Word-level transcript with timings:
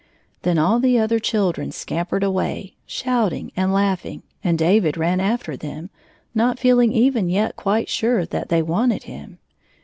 Then 0.41 0.57
all 0.57 0.79
the 0.79 0.97
other 0.97 1.19
children 1.19 1.71
scampered 1.71 2.23
away, 2.23 2.73
shouting 2.87 3.51
and 3.55 3.71
laughing, 3.71 4.23
and 4.43 4.57
David 4.57 4.97
ran 4.97 5.19
after 5.19 5.55
them, 5.55 5.91
not 6.33 6.57
feeling 6.57 6.91
even 6.91 7.29
yet 7.29 7.55
quite 7.55 7.87
sure 7.87 8.25
that 8.25 8.49
they 8.49 8.63
wanted 8.63 9.03
him. 9.03 9.37